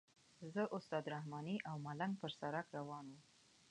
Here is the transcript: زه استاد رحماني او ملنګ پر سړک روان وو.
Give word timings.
زه 0.53 0.61
استاد 0.77 1.03
رحماني 1.15 1.55
او 1.69 1.75
ملنګ 1.87 2.13
پر 2.21 2.31
سړک 2.39 2.67
روان 2.77 3.05
وو. 3.11 3.19